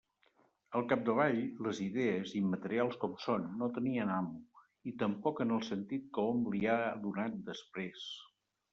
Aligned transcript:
Al 0.77 0.85
capdavall, 0.93 1.41
les 1.67 1.81
idees, 1.87 2.31
immaterials 2.39 2.97
com 3.05 3.13
són, 3.27 3.47
no 3.61 3.69
tenien 3.77 4.15
amo, 4.17 4.41
i 4.93 4.97
tampoc 5.05 5.45
en 5.49 5.57
el 5.59 5.65
sentit 5.71 6.13
que 6.19 6.29
hom 6.31 6.45
li 6.57 6.67
ha 6.75 6.83
donat 7.09 7.41
després. 7.55 8.13